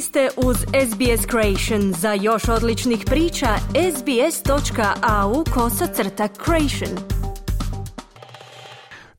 [0.00, 1.92] Ste uz SBS Creation.
[1.92, 3.46] Za još odličnih priča,
[3.96, 6.98] sbs.au kosacrta creation.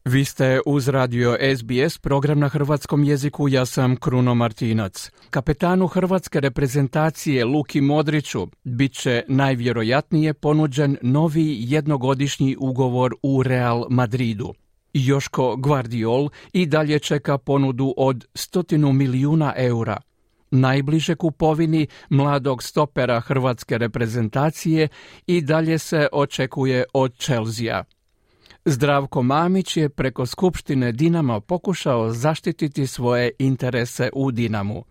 [0.05, 5.11] Vi ste uz radio SBS, program na hrvatskom jeziku, ja sam Kruno Martinac.
[5.29, 14.53] Kapetanu hrvatske reprezentacije Luki Modriću bit će najvjerojatnije ponuđen novi jednogodišnji ugovor u Real Madridu.
[14.93, 19.97] Joško Guardiol i dalje čeka ponudu od stotinu milijuna eura.
[20.51, 24.87] Najbliže kupovini mladog stopera hrvatske reprezentacije
[25.27, 27.83] i dalje se očekuje od Chelsea.
[28.65, 34.83] Zdravko Mamić je preko Skupštine Dinama pokušao zaštititi svoje interese u Dinamu.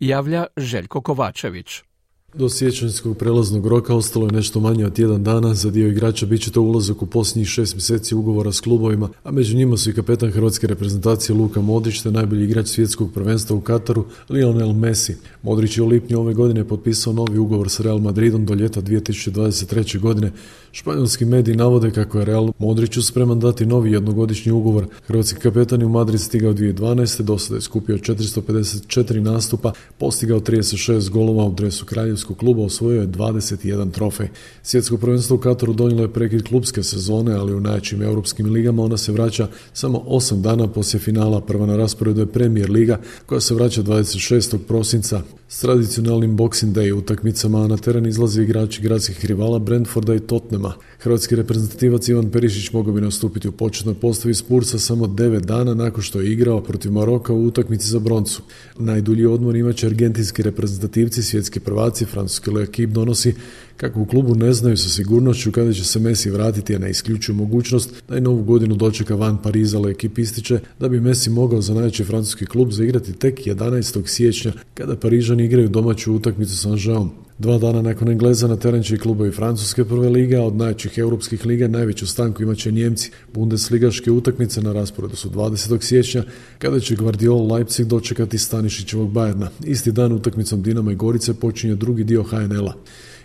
[0.00, 1.87] Javlja Željko Kovačević.
[2.34, 6.42] Do sjećanjskog prelaznog roka ostalo je nešto manje od tjedan dana, za dio igrača bit
[6.42, 9.94] će to ulazak u posljednjih šest mjeseci ugovora s klubovima, a među njima su i
[9.94, 15.16] kapetan hrvatske reprezentacije Luka Modrić te najbolji igrač svjetskog prvenstva u Kataru Lionel Messi.
[15.42, 20.00] Modrić je u lipnju ove godine potpisao novi ugovor s Real Madridom do ljeta 2023.
[20.00, 20.32] godine.
[20.72, 24.86] Španjolski mediji navode kako je Real Modriću spreman dati novi jednogodišnji ugovor.
[25.06, 27.22] Hrvatski kapetan je u Madrid stigao 2012.
[27.22, 31.86] do sada je skupio 454 nastupa, postigao 36 golova u dresu
[32.18, 34.28] kraljevskog kluba, osvojio je 21 trofej.
[34.62, 38.96] Svjetsko prvenstvo u Kataru donijelo je prekid klubske sezone, ali u najjačim europskim ligama ona
[38.96, 41.40] se vraća samo 8 dana poslije finala.
[41.40, 44.58] Prva na rasporedu je Premier Liga koja se vraća 26.
[44.58, 45.22] prosinca.
[45.50, 50.74] S tradicionalnim Boxing Day utakmicama na teren izlaze igrači gradskih rivala Brentforda i Tottenhama.
[50.98, 56.02] Hrvatski reprezentativac Ivan Perišić mogao bi nastupiti u početnoj postavi Spursa samo 9 dana nakon
[56.02, 58.42] što je igrao protiv Maroka u utakmici za broncu.
[58.78, 63.34] Najdulji odmor imaće argentinski reprezentativci, svjetski prvaci, francuski Equipe donosi
[63.78, 67.36] kako u klubu ne znaju sa sigurnošću kada će se Messi vratiti, a ne isključuju
[67.36, 71.62] mogućnost da je novu godinu dočeka van Pariza Le Equipe ističe da bi Messi mogao
[71.62, 74.06] za najveći francuski klub zaigrati tek 11.
[74.06, 74.96] siječnja kada
[75.38, 77.10] Parižani igraju domaću utakmicu sa Anžeom.
[77.38, 81.46] Dva dana nakon Engleza na teren će i klubovi Francuske prve lige, od najvećih europskih
[81.46, 83.10] liga najveću stanku imat će Njemci.
[83.34, 85.82] Bundesligaške utakmice na rasporedu su 20.
[85.82, 86.24] siječnja,
[86.58, 89.50] kada će Guardiol Leipzig dočekati Stanišićevog Bajerna.
[89.64, 92.72] Isti dan utakmicom Dinama i Gorice počinje drugi dio HNL-a.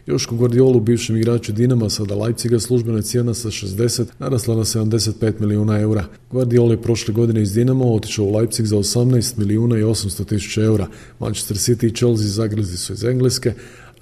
[0.05, 5.33] Joško Guardiolu, bivšem igraču Dinama, sada Leipziga, službena je cijena sa 60 narasla na 75
[5.39, 6.05] milijuna eura.
[6.31, 10.61] Guardiol je prošle godine iz Dinama otišao u Leipzig za 18 milijuna i 800 tisuća
[10.63, 10.87] eura.
[11.19, 13.53] Manchester City i Chelsea zagrezi su iz Engleske,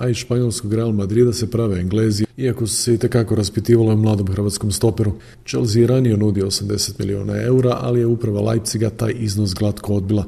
[0.01, 3.95] a iz španjolskog Real Madrida se prave Englezi, iako su se i tekako raspitivalo o
[3.95, 5.13] mladom hrvatskom stoperu.
[5.47, 10.25] Chelsea je ranije nudio 80 milijuna eura, ali je uprava Leipziga taj iznos glatko odbila.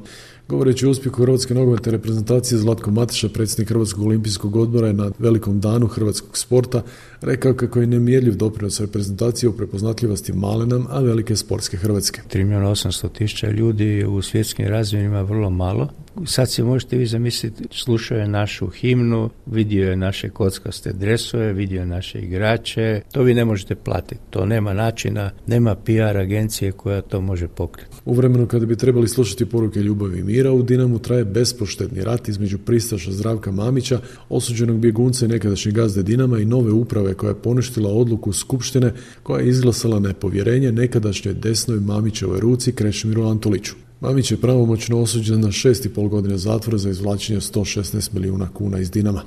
[0.48, 5.60] Govoreći o uspjehu Hrvatske nogometne reprezentacije Zlatko Matiša, predsjednik Hrvatskog olimpijskog odbora je na velikom
[5.60, 6.82] danu hrvatskog sporta
[7.22, 12.22] rekao kako je nemjerljiv doprinos reprezentacije u prepoznatljivosti male nam, a velike sportske Hrvatske.
[12.32, 15.90] 3 milijuna 800 tisuća ljudi u svjetskim razvijenima vrlo malo,
[16.26, 21.80] Sad si možete vi zamisliti, slušao je našu himnu, vidio je naše kockaste dresove, vidio
[21.80, 27.02] je naše igrače, to vi ne možete platiti, to nema načina, nema PR agencije koja
[27.02, 27.90] to može pokriti.
[28.06, 32.28] U vremenu kada bi trebali slušati poruke ljubavi i mira, u Dinamu traje bespoštetni rat
[32.28, 37.42] između pristaša Zdravka Mamića, osuđenog bjegunca i nekadašnjeg gazde Dinama i nove uprave koja je
[37.42, 43.83] poništila odluku Skupštine koja je izglasala nepovjerenje nekadašnjoj desnoj Mamićevoj ruci Krešimiru Antoliću.
[44.04, 49.22] Mamić je pravomoćno osuđen na 6,5 godine zatvora za izvlačenje 116 milijuna kuna iz Dinama.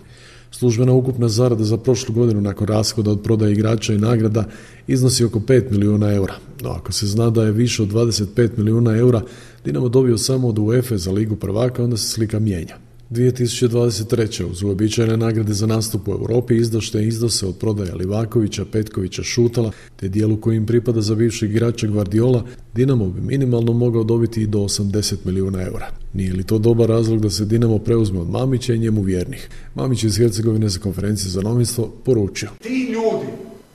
[0.51, 4.45] Službena ukupna zarada za prošlu godinu nakon rashoda od prodaje igrača i nagrada
[4.87, 6.35] iznosi oko 5 milijuna eura.
[6.63, 9.23] No ako se zna da je više od 25 milijuna eura
[9.65, 12.86] Dinamo dobio samo od UEFA za ligu prvaka, onda se slika mijenja.
[13.11, 14.51] 2023.
[14.51, 20.09] uz uobičajene nagrade za nastup u Europi izdašte izdose od prodaja Livakovića, Petkovića, Šutala, te
[20.09, 25.15] dijelu kojim pripada za bivšeg igrača Guardiola, Dinamo bi minimalno mogao dobiti i do 80
[25.25, 25.91] milijuna eura.
[26.13, 29.49] Nije li to dobar razlog da se Dinamo preuzme od Mamića i njemu vjernih?
[29.75, 32.49] Mamić iz Hercegovine za konferencije za novinstvo poručio.
[32.63, 33.27] Ti ljudi,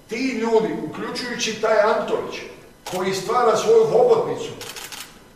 [0.10, 2.36] ti ljudi, uključujući taj Antolić,
[2.92, 4.52] koji stvara svoju hobotnicu,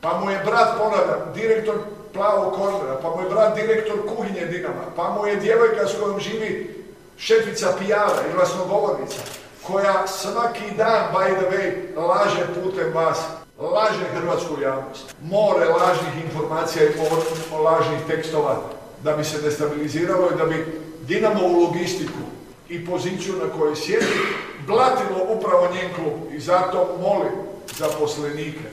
[0.02, 1.76] pa mu je brat, ponavljam, direktor
[2.16, 6.20] plavog kornera, pa mu je brat direktor kuhinje Dinama, pa mu je djevojka s kojom
[6.20, 6.76] živi
[7.18, 9.22] šefica pijara i glasnogovornica,
[9.68, 13.20] koja svaki dan, by the way, laže putem vas,
[13.60, 15.16] laže hrvatsku javnost.
[15.22, 16.94] More lažnih informacija i
[17.64, 18.62] lažnih tekstova
[19.04, 22.26] da bi se destabiliziralo i da bi Dinamovu logistiku
[22.70, 24.06] i poziciju na kojoj sjedi
[24.68, 26.34] blatilo upravo njen klub.
[26.34, 27.34] I zato molim
[27.78, 28.70] zaposlenike,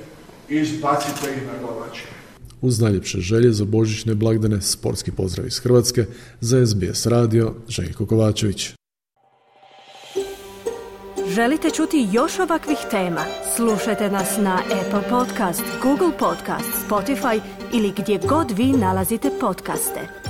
[0.49, 2.22] izbacite ih na glavačke.
[2.62, 6.06] Uz najljepše želje za božićne blagdane, sportski pozdrav iz Hrvatske,
[6.41, 8.70] za SBS radio, Željko Kovačević.
[11.35, 13.25] Želite čuti još ovakvih tema?
[13.56, 17.41] Slušajte nas na Apple Podcast, Google Podcast, Spotify
[17.75, 20.22] ili gdje god vi nalazite podcaste.